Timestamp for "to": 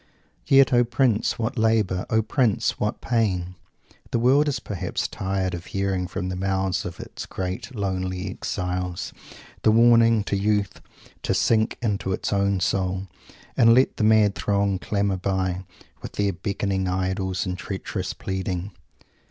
10.23-10.35, 11.21-11.35